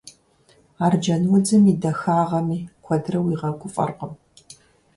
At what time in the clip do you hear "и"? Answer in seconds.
1.71-1.75